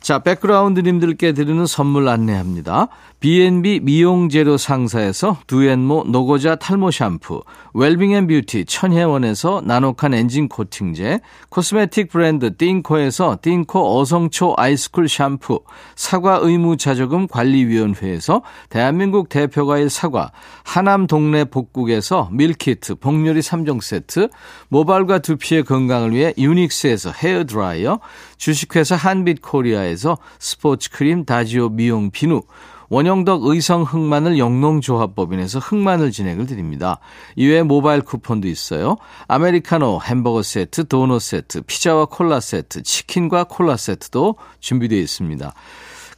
자, 0.00 0.18
background님들께 0.18 1.32
드리는 1.32 1.66
선물 1.66 2.08
안내합니다. 2.08 2.88
B&B 3.20 3.80
미용재료 3.82 4.58
상사에서 4.58 5.38
두앤모 5.46 6.04
노고자 6.08 6.56
탈모 6.56 6.90
샴푸, 6.90 7.42
웰빙앤뷰티 7.72 8.66
천혜원에서 8.66 9.62
나노칸 9.64 10.12
엔진 10.12 10.46
코팅제, 10.46 11.20
코스메틱 11.48 12.10
브랜드 12.10 12.54
띵코에서 12.56 13.38
띵코 13.40 13.98
어성초 13.98 14.54
아이스쿨 14.58 15.08
샴푸, 15.08 15.60
사과 15.96 16.38
의무 16.42 16.76
자조금 16.76 17.26
관리위원회에서 17.28 18.42
대한민국 18.68 19.30
대표과일 19.30 19.88
사과, 19.88 20.30
하남 20.62 21.06
동네 21.06 21.44
복국에서 21.44 22.28
밀키트, 22.30 22.96
복요리 22.96 23.40
3종 23.40 23.80
세트, 23.80 24.28
모발과 24.68 25.20
두피의 25.20 25.64
건강을 25.64 26.12
위해 26.12 26.34
유닉스에서 26.36 27.12
헤어드라이어, 27.12 28.00
주식회사 28.36 28.96
한빛코리아 28.96 29.83
에서 29.84 30.18
스포츠 30.38 30.90
크림 30.90 31.24
다지오 31.24 31.70
미용 31.70 32.10
비누, 32.10 32.42
원형덕 32.88 33.44
의성 33.44 33.82
흑마늘 33.82 34.38
영농조합법인에서 34.38 35.58
흑마늘 35.58 36.12
진액을 36.12 36.46
드립니다. 36.46 37.00
이외에 37.36 37.62
모바일 37.62 38.02
쿠폰도 38.02 38.46
있어요. 38.48 38.96
아메리카노 39.26 40.00
햄버거 40.02 40.42
세트, 40.42 40.86
도넛 40.88 41.20
세트, 41.20 41.62
피자와 41.62 42.06
콜라 42.06 42.40
세트, 42.40 42.82
치킨과 42.82 43.44
콜라 43.44 43.76
세트도 43.76 44.36
준비되어 44.60 44.98
있습니다. 44.98 45.54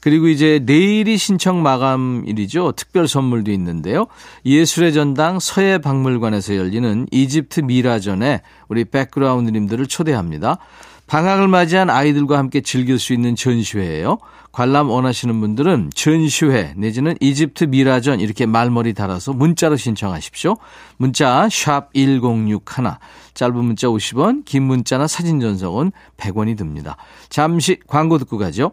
그리고 0.00 0.28
이제 0.28 0.60
내일이 0.64 1.16
신청 1.18 1.62
마감일이죠. 1.62 2.72
특별 2.72 3.08
선물도 3.08 3.50
있는데요. 3.52 4.06
예술의 4.44 4.92
전당 4.92 5.40
서해박물관에서 5.40 6.56
열리는 6.56 7.06
이집트 7.10 7.60
미라전에 7.60 8.42
우리 8.68 8.84
백그라운드님들을 8.84 9.86
초대합니다. 9.86 10.58
방학을 11.06 11.48
맞이한 11.48 11.88
아이들과 11.88 12.38
함께 12.38 12.60
즐길 12.60 12.98
수 12.98 13.12
있는 13.12 13.36
전시회예요. 13.36 14.18
관람 14.50 14.88
원하시는 14.88 15.38
분들은 15.38 15.90
전시회 15.94 16.72
내지는 16.76 17.14
이집트 17.20 17.64
미라전 17.64 18.20
이렇게 18.20 18.46
말머리 18.46 18.94
달아서 18.94 19.34
문자로 19.34 19.76
신청하십시오. 19.76 20.56
문자 20.96 21.48
샵 21.50 21.92
1061, 21.92 22.64
짧은 23.34 23.64
문자 23.64 23.88
50원, 23.88 24.44
긴 24.44 24.62
문자나 24.64 25.06
사진 25.06 25.40
전송은 25.40 25.92
100원이 26.16 26.56
듭니다. 26.56 26.96
잠시 27.28 27.78
광고 27.86 28.18
듣고 28.18 28.38
가죠. 28.38 28.72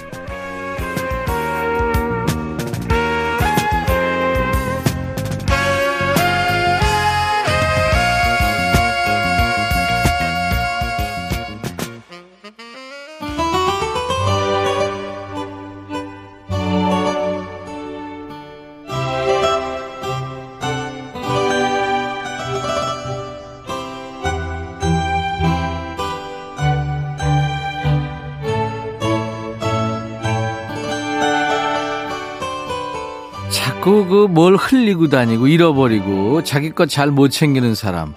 뭘 34.27 34.55
흘리고 34.55 35.09
다니고 35.09 35.47
잃어버리고 35.47 36.43
자기 36.43 36.71
것 36.71 36.87
잘 36.87 37.11
못 37.11 37.29
챙기는 37.29 37.73
사람 37.75 38.13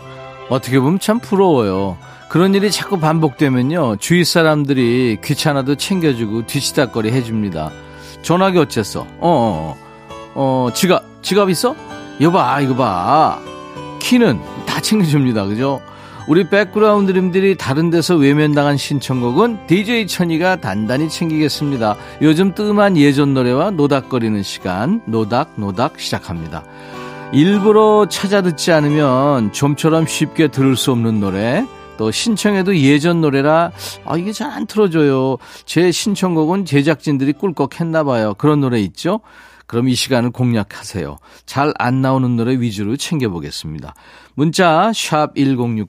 어떻게 0.49 0.79
보면 0.79 0.99
참 1.01 1.19
부러워요. 1.21 1.97
그런 2.29 2.55
일이 2.55 2.71
자꾸 2.71 2.99
반복되면요 2.99 3.97
주위 3.97 4.25
사람들이 4.25 5.19
귀찮아도 5.25 5.75
챙겨주고 5.77 6.47
뒤치다거리 6.47 7.13
해줍니다. 7.13 7.71
전화기 8.23 8.59
어쨌어? 8.59 9.01
어, 9.01 9.07
어, 9.21 9.77
어, 10.35 10.67
어 10.69 10.71
지갑 10.73 11.05
지갑 11.23 11.51
있어? 11.51 11.75
여봐 12.21 12.55
아, 12.55 12.61
이거 12.61 12.75
봐 12.75 13.39
키는 14.01 14.41
다 14.67 14.81
챙겨줍니다. 14.81 15.45
그죠? 15.47 15.81
우리 16.27 16.49
백그라운드님들이 16.49 17.57
다른 17.57 17.91
데서 17.91 18.17
외면당한 18.17 18.79
신청곡은 18.79 19.67
DJ 19.67 20.07
천이가 20.07 20.57
단단히 20.57 21.11
챙기겠습니다. 21.11 21.97
요즘 22.23 22.55
뜸한 22.55 22.97
예전 22.97 23.35
노래와 23.35 23.73
노닥거리는 23.73 24.43
시간, 24.43 25.03
노닥, 25.05 25.53
노닥 25.57 26.01
시작합니다. 26.01 26.65
일부러 27.33 28.07
찾아 28.09 28.41
듣지 28.41 28.73
않으면 28.73 29.53
좀처럼 29.53 30.07
쉽게 30.07 30.49
들을 30.49 30.77
수 30.77 30.93
없는 30.93 31.21
노래, 31.21 31.67
또 31.99 32.11
신청해도 32.11 32.79
예전 32.79 33.21
노래라 33.21 33.71
아 34.07 34.17
이게 34.17 34.33
잘 34.33 34.51
안 34.51 34.67
틀어줘요. 34.67 35.37
제 35.67 35.93
신청곡은 35.93 36.65
제작진들이 36.65 37.35
꿀꺽 37.35 37.81
했나 37.81 38.03
봐요. 38.03 38.35
그런 38.39 38.61
노래 38.61 38.81
있죠? 38.81 39.21
그럼 39.67 39.89
이 39.89 39.95
시간을 39.95 40.31
공략하세요. 40.31 41.19
잘 41.47 41.75
안 41.79 42.01
나오는 42.01 42.37
노래 42.37 42.59
위주로 42.59 42.97
챙겨보겠습니다. 42.97 43.95
문자 44.37 44.91
1061, 44.93 45.87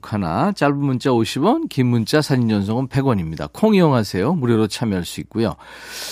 짧은 0.54 0.76
문자 0.76 1.10
50원, 1.10 1.68
긴 1.68 1.86
문자 1.86 2.22
사진 2.22 2.48
전송은 2.48 2.88
100원입니다. 2.88 3.50
콩 3.52 3.74
이용하세요. 3.74 4.34
무료로 4.34 4.68
참여할 4.68 5.04
수 5.04 5.20
있고요. 5.20 5.56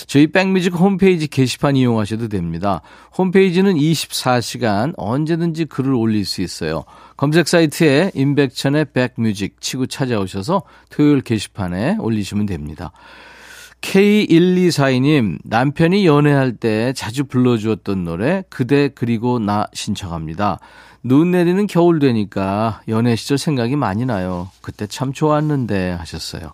저희 0.07 0.27
백뮤직 0.27 0.73
홈페이지 0.75 1.27
게시판 1.27 1.75
이용하셔도 1.75 2.27
됩니다. 2.27 2.81
홈페이지는 3.17 3.75
24시간 3.75 4.93
언제든지 4.97 5.65
글을 5.65 5.93
올릴 5.93 6.25
수 6.25 6.41
있어요. 6.41 6.83
검색 7.15 7.47
사이트에 7.47 8.11
임백천의 8.13 8.87
백뮤직 8.93 9.61
치고 9.61 9.85
찾아오셔서 9.85 10.63
토요일 10.89 11.21
게시판에 11.21 11.97
올리시면 11.99 12.45
됩니다. 12.47 12.91
K1242님, 13.85 15.37
남편이 15.43 16.07
연애할 16.07 16.53
때 16.53 16.91
자주 16.93 17.23
불러주었던 17.25 18.03
노래, 18.03 18.43
그대 18.49 18.89
그리고 18.89 19.37
나 19.39 19.67
신청합니다. 19.73 20.59
눈 21.03 21.31
내리는 21.31 21.67
겨울 21.67 21.99
되니까 21.99 22.81
연애 22.87 23.15
시절 23.15 23.37
생각이 23.37 23.75
많이 23.75 24.05
나요. 24.05 24.49
그때 24.61 24.87
참 24.87 25.13
좋았는데 25.13 25.91
하셨어요. 25.91 26.51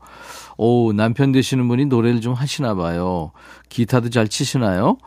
오, 0.58 0.92
남편 0.92 1.32
되시는 1.32 1.70
분이 1.70 1.86
노래를 1.86 2.20
좀 2.20 2.34
하시나 2.34 2.76
봐요. 2.76 3.32
기타도 3.70 4.10
잘 4.10 4.28
치시나요? 4.28 4.98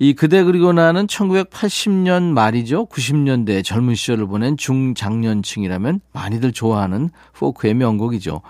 이 0.00 0.14
그대 0.14 0.42
그리고 0.42 0.72
나는 0.72 1.06
1980년 1.06 2.24
말이죠. 2.32 2.86
90년대 2.86 3.64
젊은 3.64 3.94
시절을 3.94 4.26
보낸 4.26 4.56
중장년층이라면 4.56 6.00
많이들 6.12 6.50
좋아하는 6.52 7.10
포크의 7.34 7.74
명곡이죠. 7.74 8.42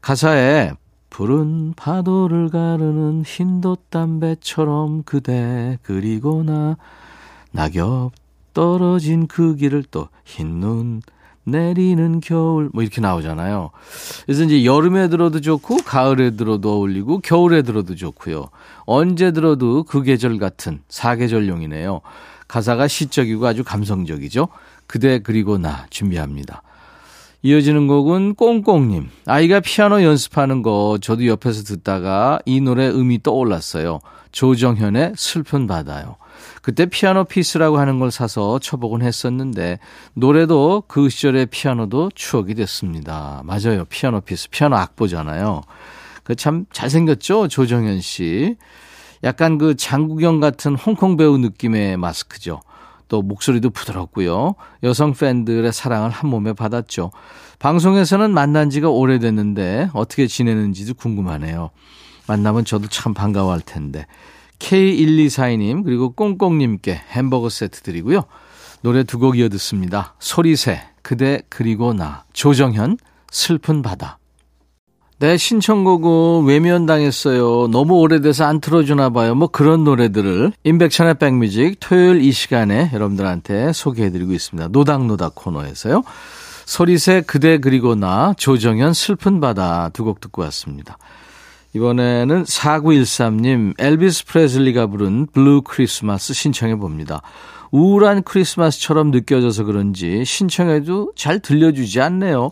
가사에 0.00 0.72
푸른 1.12 1.74
파도를 1.74 2.48
가르는 2.48 3.22
흰돛 3.22 3.76
담배처럼 3.90 5.02
그대 5.02 5.78
그리고 5.82 6.42
나 6.42 6.78
낙엽 7.52 8.12
떨어진 8.54 9.26
그 9.26 9.54
길을 9.56 9.84
또 9.90 10.08
흰 10.24 10.60
눈 10.60 11.02
내리는 11.44 12.20
겨울 12.20 12.70
뭐 12.72 12.82
이렇게 12.82 13.00
나오잖아요. 13.02 13.72
그래서 14.24 14.44
이제 14.44 14.64
여름에 14.64 15.08
들어도 15.08 15.40
좋고 15.40 15.78
가을에 15.84 16.30
들어도 16.30 16.76
어울리고 16.76 17.18
겨울에 17.18 17.60
들어도 17.60 17.94
좋고요. 17.94 18.48
언제 18.86 19.32
들어도 19.32 19.82
그 19.82 20.02
계절 20.02 20.38
같은 20.38 20.80
사계절용이네요. 20.88 22.00
가사가 22.48 22.88
시적이고 22.88 23.46
아주 23.46 23.64
감성적이죠. 23.64 24.48
그대 24.86 25.18
그리고 25.18 25.58
나 25.58 25.86
준비합니다. 25.90 26.62
이어지는 27.42 27.88
곡은 27.88 28.36
꽁꽁님. 28.36 29.08
아이가 29.26 29.58
피아노 29.60 30.02
연습하는 30.04 30.62
거 30.62 30.98
저도 31.00 31.26
옆에서 31.26 31.64
듣다가 31.64 32.38
이 32.46 32.60
노래 32.60 32.88
음이 32.88 33.22
떠올랐어요. 33.24 33.98
조정현의 34.30 35.14
슬픈 35.16 35.66
바다요. 35.66 36.16
그때 36.62 36.86
피아노 36.86 37.24
피스라고 37.24 37.78
하는 37.78 37.98
걸 37.98 38.12
사서 38.12 38.60
쳐보곤 38.60 39.02
했었는데 39.02 39.80
노래도 40.14 40.84
그 40.86 41.08
시절의 41.08 41.46
피아노도 41.46 42.10
추억이 42.14 42.54
됐습니다. 42.54 43.42
맞아요. 43.44 43.84
피아노 43.88 44.20
피스. 44.20 44.48
피아노 44.50 44.76
악보잖아요. 44.76 45.62
그 46.22 46.36
참 46.36 46.66
잘생겼죠? 46.72 47.48
조정현 47.48 48.00
씨. 48.00 48.56
약간 49.24 49.58
그 49.58 49.74
장국영 49.76 50.38
같은 50.38 50.76
홍콩 50.76 51.16
배우 51.16 51.36
느낌의 51.38 51.96
마스크죠. 51.96 52.60
또 53.12 53.20
목소리도 53.20 53.68
부드럽고요. 53.68 54.54
여성 54.82 55.12
팬들의 55.12 55.70
사랑을 55.70 56.08
한 56.08 56.30
몸에 56.30 56.54
받았죠. 56.54 57.10
방송에서는 57.58 58.32
만난 58.32 58.70
지가 58.70 58.88
오래됐는데 58.88 59.90
어떻게 59.92 60.26
지내는지도 60.26 60.94
궁금하네요. 60.94 61.68
만나면 62.26 62.64
저도 62.64 62.88
참 62.88 63.12
반가워할 63.12 63.60
텐데. 63.60 64.06
K1242님 64.60 65.84
그리고 65.84 66.12
꽁꽁님께 66.14 67.02
햄버거 67.10 67.50
세트 67.50 67.82
드리고요. 67.82 68.22
노래 68.80 69.04
두 69.04 69.18
곡 69.18 69.36
이어 69.38 69.50
듣습니다. 69.50 70.14
소리새 70.18 70.80
그대 71.02 71.42
그리고 71.50 71.92
나 71.92 72.24
조정현 72.32 72.96
슬픈 73.30 73.82
바다. 73.82 74.18
네, 75.22 75.36
신청곡은 75.36 76.46
외면당했어요. 76.46 77.68
너무 77.70 77.94
오래돼서 78.00 78.44
안 78.44 78.60
틀어주나 78.60 79.10
봐요. 79.10 79.36
뭐 79.36 79.46
그런 79.46 79.84
노래들을 79.84 80.52
인백천의 80.64 81.14
백뮤직 81.14 81.76
토요일 81.78 82.22
이 82.22 82.32
시간에 82.32 82.90
여러분들한테 82.92 83.72
소개해드리고 83.72 84.32
있습니다. 84.32 84.70
노닥노닥 84.72 85.36
코너에서요. 85.36 86.02
소리새 86.66 87.22
그대 87.24 87.58
그리고 87.58 87.94
나 87.94 88.34
조정현 88.36 88.94
슬픈 88.94 89.38
바다 89.40 89.90
두 89.90 90.02
곡 90.02 90.20
듣고 90.20 90.42
왔습니다. 90.42 90.98
이번에는 91.74 92.42
4913님 92.42 93.74
엘비스 93.78 94.26
프레슬리가 94.26 94.88
부른 94.88 95.28
Blue 95.28 95.62
Christmas 95.62 96.34
신청해 96.34 96.74
봅니다. 96.74 97.22
우울한 97.70 98.24
크리스마스처럼 98.24 99.12
느껴져서 99.12 99.62
그런지 99.66 100.24
신청해도 100.24 101.12
잘 101.14 101.38
들려주지 101.38 102.00
않네요. 102.00 102.50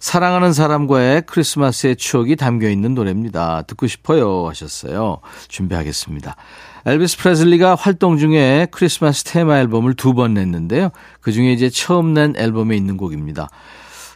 사랑하는 0.00 0.52
사람과의 0.52 1.22
크리스마스의 1.26 1.96
추억이 1.96 2.36
담겨 2.36 2.68
있는 2.68 2.94
노래입니다. 2.94 3.62
듣고 3.62 3.86
싶어요 3.86 4.48
하셨어요. 4.48 5.18
준비하겠습니다. 5.48 6.36
엘비스 6.86 7.18
프레슬리가 7.18 7.74
활동 7.74 8.16
중에 8.16 8.68
크리스마스 8.70 9.24
테마 9.24 9.58
앨범을 9.58 9.94
두 9.94 10.14
번 10.14 10.34
냈는데요. 10.34 10.90
그 11.20 11.32
중에 11.32 11.52
이제 11.52 11.68
처음 11.70 12.14
낸 12.14 12.34
앨범에 12.36 12.76
있는 12.76 12.96
곡입니다. 12.96 13.48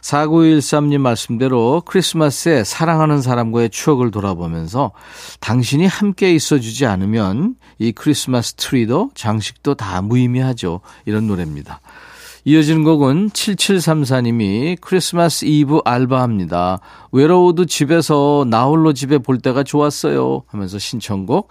4913님 0.01 0.97
말씀대로 0.97 1.81
크리스마스에 1.85 2.65
사랑하는 2.65 3.21
사람과의 3.21 3.69
추억을 3.69 4.11
돌아보면서 4.11 4.91
당신이 5.39 5.85
함께 5.87 6.33
있어주지 6.33 6.85
않으면 6.85 7.55
이 7.79 7.93
크리스마스 7.93 8.55
트리도 8.55 9.11
장식도 9.15 9.75
다 9.75 10.01
무의미하죠. 10.01 10.81
이런 11.05 11.27
노래입니다. 11.27 11.79
이어지는 12.45 12.83
곡은 12.83 13.29
7734님이 13.29 14.77
크리스마스 14.81 15.45
이브 15.45 15.79
알바합니다. 15.85 16.79
외로워도 17.11 17.65
집에서 17.65 18.45
나홀로 18.49 18.93
집에 18.93 19.17
볼 19.17 19.39
때가 19.39 19.63
좋았어요. 19.63 20.43
하면서 20.47 20.77
신청곡 20.77 21.49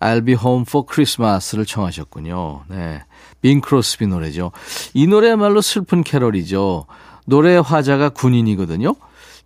I'll 0.00 0.26
be 0.26 0.34
home 0.34 0.64
for 0.68 0.86
Christmas를 0.86 1.64
청하셨군요. 1.64 2.64
네. 2.68 3.02
빙 3.40 3.60
크로스비 3.60 4.06
노래죠. 4.06 4.52
이 4.92 5.06
노래야말로 5.06 5.60
슬픈 5.62 6.04
캐럴이죠. 6.04 6.86
노래 7.24 7.56
화자가 7.56 8.10
군인이거든요. 8.10 8.94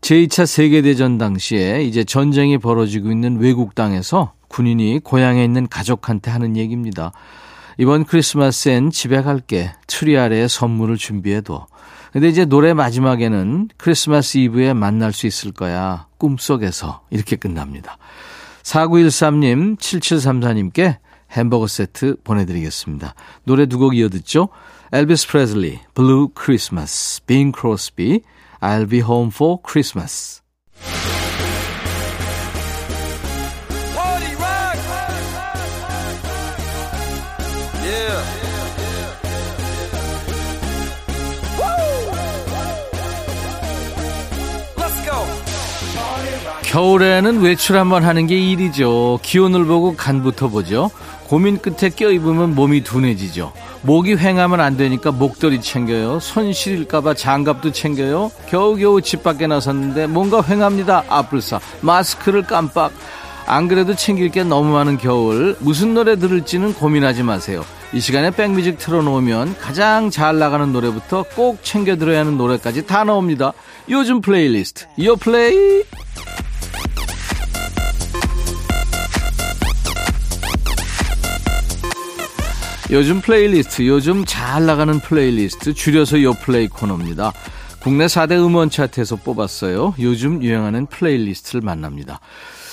제2차 0.00 0.46
세계대전 0.46 1.18
당시에 1.18 1.82
이제 1.84 2.04
전쟁이 2.04 2.58
벌어지고 2.58 3.10
있는 3.10 3.38
외국 3.38 3.74
땅에서 3.74 4.32
군인이 4.48 5.00
고향에 5.04 5.44
있는 5.44 5.68
가족한테 5.68 6.30
하는 6.30 6.56
얘기입니다. 6.56 7.12
이번 7.80 8.04
크리스마스엔 8.04 8.90
집에 8.90 9.22
갈게. 9.22 9.72
트리 9.86 10.18
아래에 10.18 10.48
선물을 10.48 10.98
준비해둬. 10.98 11.66
근데 12.12 12.28
이제 12.28 12.44
노래 12.44 12.74
마지막에는 12.74 13.70
크리스마스 13.78 14.36
이브에 14.36 14.74
만날 14.74 15.14
수 15.14 15.26
있을 15.26 15.52
거야. 15.52 16.06
꿈속에서. 16.18 17.00
이렇게 17.08 17.36
끝납니다. 17.36 17.96
4913님, 18.64 19.78
7734님께 19.78 20.98
햄버거 21.32 21.66
세트 21.66 22.16
보내드리겠습니다. 22.22 23.14
노래 23.44 23.64
두 23.64 23.78
곡 23.78 23.96
이어 23.96 24.10
듣죠? 24.10 24.50
엘비스 24.92 25.28
프레슬리, 25.28 25.80
Blue 25.94 26.28
Christmas, 26.38 27.22
빈 27.24 27.50
크로스비, 27.50 28.20
I'll 28.60 28.90
be 28.90 29.00
home 29.00 29.30
for 29.32 29.56
Christmas. 29.66 30.42
겨울에는 46.70 47.40
외출 47.40 47.76
한번 47.76 48.04
하는 48.04 48.28
게 48.28 48.38
일이죠. 48.38 49.18
기온을 49.22 49.64
보고 49.64 49.96
간부터 49.96 50.46
보죠. 50.46 50.88
고민 51.26 51.58
끝에 51.58 51.90
껴입으면 51.90 52.54
몸이 52.54 52.84
둔해지죠. 52.84 53.52
목이 53.82 54.14
횡하면 54.14 54.60
안 54.60 54.76
되니까 54.76 55.10
목도리 55.10 55.60
챙겨요. 55.62 56.20
손 56.20 56.52
시릴까봐 56.52 57.14
장갑도 57.14 57.72
챙겨요. 57.72 58.30
겨우겨우 58.48 59.02
집 59.02 59.24
밖에 59.24 59.48
나섰는데 59.48 60.06
뭔가 60.06 60.44
횡합니다. 60.46 61.02
아뿔싸. 61.08 61.58
마스크를 61.80 62.44
깜빡. 62.44 62.92
안 63.46 63.66
그래도 63.66 63.96
챙길 63.96 64.28
게 64.30 64.44
너무 64.44 64.72
많은 64.72 64.96
겨울. 64.96 65.56
무슨 65.58 65.92
노래 65.92 66.14
들을지는 66.14 66.74
고민하지 66.74 67.24
마세요. 67.24 67.64
이 67.92 67.98
시간에 67.98 68.30
백뮤직 68.30 68.78
틀어놓으면 68.78 69.56
가장 69.58 70.08
잘 70.10 70.38
나가는 70.38 70.72
노래부터 70.72 71.24
꼭 71.34 71.64
챙겨 71.64 71.96
들어야 71.96 72.20
하는 72.20 72.38
노래까지 72.38 72.86
다 72.86 73.02
나옵니다. 73.02 73.54
요즘 73.88 74.20
플레이리스트. 74.20 74.86
요플레이. 74.98 75.82
요즘 82.92 83.20
플레이리스트, 83.20 83.86
요즘 83.86 84.24
잘 84.24 84.66
나가는 84.66 84.98
플레이리스트, 84.98 85.74
줄여서 85.74 86.22
요플레이 86.22 86.66
코너입니다. 86.66 87.32
국내 87.80 88.06
4대 88.06 88.32
음원 88.32 88.68
차트에서 88.68 89.14
뽑았어요. 89.14 89.94
요즘 90.00 90.42
유행하는 90.42 90.86
플레이리스트를 90.86 91.60
만납니다. 91.60 92.18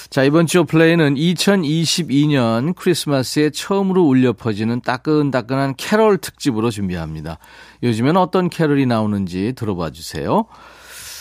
자, 0.09 0.23
이번 0.23 0.47
주 0.47 0.65
플레이는 0.65 1.13
2022년 1.13 2.75
크리스마스에 2.75 3.51
처음으로 3.51 4.05
울려 4.05 4.33
퍼지는 4.33 4.81
따끈따끈한 4.81 5.75
캐럴 5.75 6.17
특집으로 6.17 6.71
준비합니다. 6.71 7.37
요즘엔 7.83 8.17
어떤 8.17 8.49
캐럴이 8.49 8.87
나오는지 8.87 9.53
들어봐 9.55 9.91
주세요. 9.91 10.45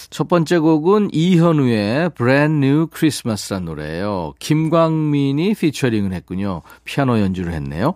첫 0.09 0.27
번째 0.29 0.59
곡은 0.59 1.11
이현우의 1.13 2.11
Brand 2.15 2.67
New 2.67 2.87
Christmas란 2.95 3.67
노래예요. 3.67 4.33
김광민이 4.39 5.55
피처링을 5.55 6.15
했군요. 6.15 6.63
피아노 6.85 7.21
연주를 7.21 7.53
했네요. 7.53 7.93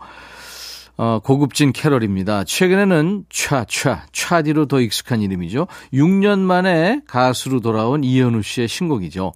어, 1.03 1.19
고급진 1.19 1.73
캐럴입니다. 1.73 2.45
최근에는 2.45 3.25
촤촤, 3.31 4.01
촤디로 4.13 4.67
더 4.67 4.81
익숙한 4.81 5.23
이름이죠. 5.23 5.67
6년 5.95 6.41
만에 6.41 7.01
가수로 7.07 7.61
돌아온 7.61 8.05
이현우 8.05 8.43
씨의 8.43 8.69
신곡이죠. 8.69 9.33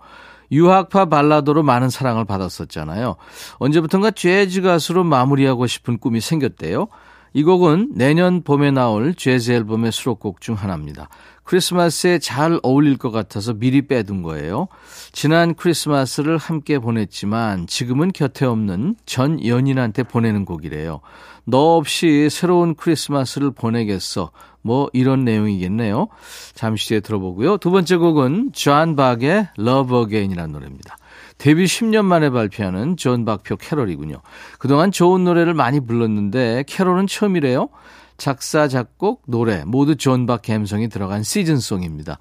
유학파 0.52 1.06
발라더로 1.06 1.62
많은 1.62 1.88
사랑을 1.88 2.26
받았었잖아요. 2.26 3.16
언제부턴가 3.56 4.10
재즈 4.10 4.60
가수로 4.60 5.04
마무리하고 5.04 5.66
싶은 5.66 5.96
꿈이 5.96 6.20
생겼대요. 6.20 6.88
이 7.36 7.42
곡은 7.42 7.90
내년 7.94 8.42
봄에 8.42 8.70
나올 8.70 9.12
재즈 9.12 9.50
앨범의 9.50 9.90
수록곡 9.90 10.40
중 10.40 10.54
하나입니다. 10.54 11.08
크리스마스에 11.42 12.20
잘 12.20 12.60
어울릴 12.62 12.96
것 12.96 13.10
같아서 13.10 13.52
미리 13.54 13.88
빼둔 13.88 14.22
거예요. 14.22 14.68
지난 15.12 15.54
크리스마스를 15.54 16.38
함께 16.38 16.78
보냈지만 16.78 17.66
지금은 17.66 18.12
곁에 18.12 18.46
없는 18.46 18.94
전 19.04 19.44
연인한테 19.44 20.04
보내는 20.04 20.44
곡이래요. 20.44 21.00
너 21.44 21.76
없이 21.76 22.28
새로운 22.30 22.76
크리스마스를 22.76 23.50
보내겠어. 23.50 24.30
뭐 24.62 24.88
이런 24.92 25.24
내용이겠네요. 25.24 26.06
잠시 26.54 26.90
뒤에 26.90 27.00
들어보고요. 27.00 27.58
두 27.58 27.72
번째 27.72 27.96
곡은 27.96 28.52
존 28.52 28.94
박의 28.94 29.48
Love 29.58 29.98
Again이라는 29.98 30.52
노래입니다. 30.52 30.96
데뷔 31.38 31.64
10년 31.64 32.04
만에 32.04 32.30
발표하는 32.30 32.96
존 32.96 33.24
박표 33.24 33.56
캐롤이군요. 33.56 34.20
그동안 34.58 34.90
좋은 34.90 35.24
노래를 35.24 35.54
많이 35.54 35.80
불렀는데 35.80 36.64
캐롤은 36.66 37.06
처음이래요. 37.06 37.68
작사, 38.16 38.68
작곡, 38.68 39.22
노래 39.26 39.64
모두 39.64 39.96
존 39.96 40.26
박 40.26 40.42
감성이 40.42 40.88
들어간 40.88 41.22
시즌송입니다. 41.22 42.18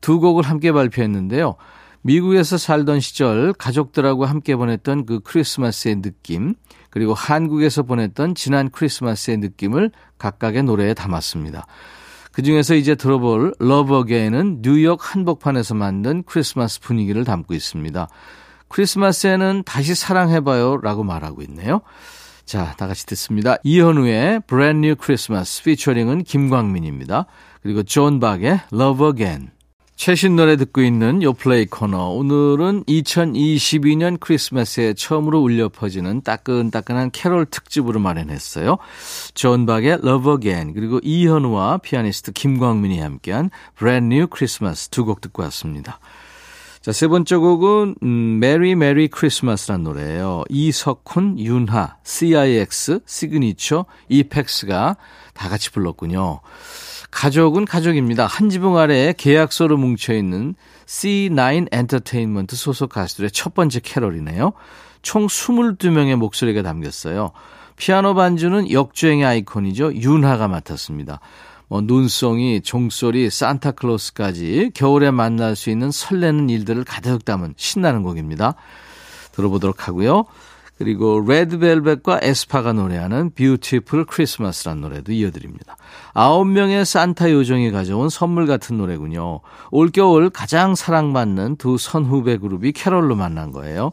두 0.00 0.20
곡을 0.20 0.44
함께 0.44 0.72
발표했는데요. 0.72 1.56
미국에서 2.02 2.56
살던 2.56 3.00
시절 3.00 3.52
가족들하고 3.52 4.24
함께 4.24 4.56
보냈던 4.56 5.04
그 5.04 5.20
크리스마스의 5.20 6.00
느낌, 6.02 6.54
그리고 6.88 7.12
한국에서 7.12 7.82
보냈던 7.82 8.34
지난 8.34 8.70
크리스마스의 8.70 9.36
느낌을 9.38 9.90
각각의 10.18 10.62
노래에 10.62 10.94
담았습니다. 10.94 11.66
그 12.32 12.42
중에서 12.42 12.74
이제 12.74 12.94
들어볼 12.94 13.54
Love 13.58 13.94
Again은 13.96 14.62
뉴욕 14.62 14.98
한복판에서 15.02 15.74
만든 15.74 16.22
크리스마스 16.22 16.80
분위기를 16.80 17.24
담고 17.24 17.54
있습니다. 17.54 18.08
크리스마스에는 18.70 19.64
다시 19.66 19.94
사랑해봐요 19.94 20.78
라고 20.78 21.04
말하고 21.04 21.42
있네요. 21.42 21.82
자, 22.46 22.74
다 22.78 22.86
같이 22.86 23.06
듣습니다. 23.06 23.56
이현우의 23.62 24.40
Brand 24.46 24.78
New 24.78 24.96
Christmas 25.00 25.62
피처링은 25.62 26.24
김광민입니다. 26.24 27.26
그리고 27.62 27.82
존 27.82 28.18
박의 28.18 28.60
Love 28.72 29.06
Again. 29.06 29.50
최신 29.94 30.34
노래 30.34 30.56
듣고 30.56 30.80
있는 30.80 31.22
요플레이 31.22 31.66
코너. 31.66 32.08
오늘은 32.08 32.84
2022년 32.84 34.18
크리스마스에 34.18 34.94
처음으로 34.94 35.40
울려 35.40 35.68
퍼지는 35.68 36.22
따끈따끈한 36.22 37.10
캐롤 37.10 37.44
특집으로 37.44 38.00
마련했어요. 38.00 38.78
존 39.34 39.66
박의 39.66 39.98
Love 40.02 40.32
Again 40.32 40.72
그리고 40.72 41.00
이현우와 41.02 41.78
피아니스트 41.78 42.32
김광민이 42.32 42.98
함께한 42.98 43.50
Brand 43.78 44.06
New 44.12 44.26
Christmas 44.34 44.88
두 44.88 45.04
곡 45.04 45.20
듣고 45.20 45.42
왔습니다. 45.42 46.00
자, 46.80 46.92
세 46.92 47.08
번째 47.08 47.36
곡은 47.36 47.96
음, 48.02 48.40
Merry 48.42 48.70
Merry 48.70 49.08
Christmas라는 49.14 49.84
노래예요. 49.84 50.44
이석훈, 50.48 51.38
윤하, 51.38 51.96
CIX, 52.02 53.00
시그니처, 53.04 53.84
이펙스가 54.08 54.96
다 55.34 55.48
같이 55.50 55.70
불렀군요. 55.72 56.40
가족은 57.10 57.66
가족입니다. 57.66 58.26
한 58.26 58.48
지붕 58.48 58.78
아래에 58.78 59.12
계약서로 59.12 59.76
뭉쳐있는 59.76 60.54
C9 60.86 61.68
엔터테인먼트 61.70 62.56
소속 62.56 62.90
가수들의 62.90 63.30
첫 63.32 63.52
번째 63.52 63.80
캐롤이네요. 63.80 64.52
총 65.02 65.26
22명의 65.26 66.16
목소리가 66.16 66.62
담겼어요. 66.62 67.32
피아노 67.76 68.14
반주는 68.14 68.70
역주행의 68.70 69.26
아이콘이죠. 69.26 69.94
윤하가 69.94 70.48
맡았습니다. 70.48 71.20
뭐 71.70 71.80
눈송이, 71.80 72.62
종소리, 72.62 73.30
산타클로스까지 73.30 74.72
겨울에 74.74 75.12
만날 75.12 75.54
수 75.54 75.70
있는 75.70 75.92
설레는 75.92 76.50
일들을 76.50 76.82
가득 76.82 77.24
담은 77.24 77.54
신나는 77.56 78.02
곡입니다. 78.02 78.56
들어보도록 79.30 79.86
하고요. 79.86 80.24
그리고 80.78 81.24
레드벨벳과 81.24 82.20
에스파가 82.22 82.72
노래하는 82.72 83.30
Beautiful 83.36 84.06
Christmas란 84.06 84.80
노래도 84.80 85.12
이어드립니다. 85.12 85.76
아홉 86.12 86.46
명의 86.46 86.84
산타 86.84 87.30
요정이 87.30 87.70
가져온 87.70 88.08
선물 88.08 88.48
같은 88.48 88.76
노래군요. 88.76 89.40
올겨울 89.70 90.30
가장 90.30 90.74
사랑받는 90.74 91.54
두 91.54 91.78
선후배 91.78 92.38
그룹이 92.38 92.72
캐롤로 92.72 93.14
만난 93.14 93.52
거예요. 93.52 93.92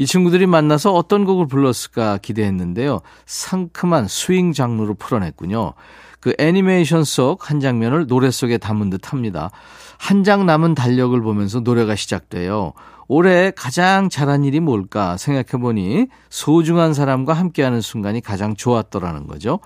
이 0.00 0.06
친구들이 0.06 0.46
만나서 0.46 0.94
어떤 0.94 1.26
곡을 1.26 1.46
불렀을까 1.46 2.16
기대했는데요. 2.22 3.02
상큼한 3.26 4.08
스윙 4.08 4.54
장르로 4.54 4.94
풀어냈군요. 4.94 5.74
그 6.20 6.32
애니메이션 6.38 7.04
속 7.04 7.50
한 7.50 7.60
장면을 7.60 8.06
노래 8.06 8.30
속에 8.30 8.56
담은 8.56 8.88
듯 8.88 9.12
합니다. 9.12 9.50
한 9.98 10.24
장 10.24 10.46
남은 10.46 10.74
달력을 10.74 11.20
보면서 11.20 11.60
노래가 11.60 11.96
시작돼요. 11.96 12.72
올해 13.08 13.50
가장 13.54 14.08
잘한 14.08 14.44
일이 14.44 14.58
뭘까 14.58 15.18
생각해보니 15.18 16.06
소중한 16.30 16.94
사람과 16.94 17.34
함께하는 17.34 17.82
순간이 17.82 18.22
가장 18.22 18.54
좋았더라는 18.56 19.26
거죠. 19.26 19.60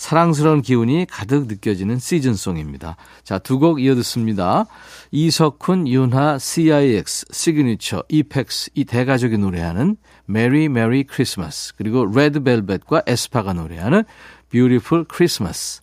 사랑스러운 0.00 0.62
기운이 0.62 1.06
가득 1.10 1.46
느껴지는 1.46 1.98
시즌송입니다. 1.98 2.96
자, 3.22 3.38
두 3.38 3.58
곡 3.60 3.82
이어 3.82 3.94
듣습니다. 3.96 4.64
이석훈, 5.10 5.86
윤하, 5.86 6.38
CIX, 6.38 7.26
시그니처, 7.30 8.04
이펙스 8.08 8.70
이 8.74 8.86
대가족이 8.86 9.36
노래하는 9.36 9.98
Merry 10.26 10.64
Merry 10.64 11.04
Christmas 11.06 11.74
그리고 11.76 12.06
레드벨벳과 12.06 13.02
에스파가 13.06 13.52
노래하는 13.52 14.04
Beautiful 14.48 15.04
Christmas 15.14 15.82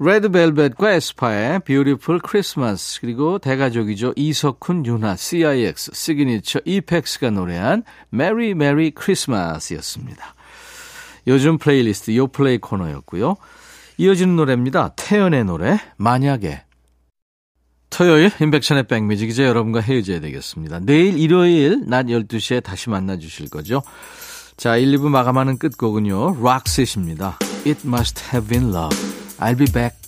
레드벨벳과 0.00 0.90
에스파의 0.94 1.60
Beautiful 1.60 2.20
Christmas 2.28 3.00
그리고 3.00 3.38
대가족이죠. 3.38 4.14
이석훈, 4.16 4.84
윤하, 4.84 5.14
CIX, 5.14 5.92
시그니처, 5.94 6.62
이펙스가 6.64 7.30
노래한 7.30 7.84
Merry 8.12 8.50
Merry 8.50 8.90
Christmas였습니다. 9.00 10.34
요즘 11.26 11.58
플레이리스트 11.58 12.14
요플레이 12.14 12.58
코너였고요. 12.58 13.36
이어지는 13.98 14.36
노래입니다. 14.36 14.94
태연의 14.96 15.44
노래 15.44 15.78
만약에 15.96 16.62
토요일 17.90 18.32
인백션의 18.40 18.88
백뮤직 18.88 19.30
이제 19.30 19.44
여러분과 19.44 19.80
헤어져야 19.80 20.20
되겠습니다. 20.20 20.80
내일 20.80 21.16
일요일 21.18 21.84
낮 21.86 22.06
12시에 22.06 22.62
다시 22.62 22.90
만나 22.90 23.16
주실 23.16 23.48
거죠. 23.48 23.82
자 24.56 24.76
1, 24.76 24.98
2부 24.98 25.08
마감하는 25.08 25.58
끝곡은요. 25.58 26.42
락셋입니다. 26.42 27.38
It 27.66 27.86
must 27.86 28.24
have 28.32 28.48
been 28.48 28.74
love. 28.74 28.96
I'll 29.38 29.56
be 29.56 29.70
back. 29.72 30.03